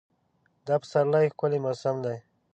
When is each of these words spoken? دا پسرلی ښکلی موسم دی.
دا 0.65 0.75
پسرلی 0.81 1.25
ښکلی 1.33 1.59
موسم 1.65 1.95
دی. 2.05 2.17